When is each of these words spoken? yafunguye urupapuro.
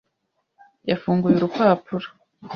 yafunguye 0.89 1.35
urupapuro. 1.37 2.07